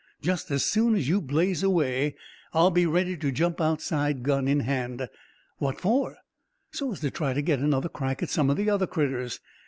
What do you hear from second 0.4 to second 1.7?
as soon as you blaze